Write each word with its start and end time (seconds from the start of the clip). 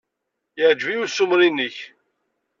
Yeɛjeb-iyi 0.59 1.01
ussumer-nnek. 1.03 1.77